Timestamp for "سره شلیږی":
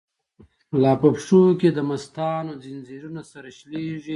3.31-4.09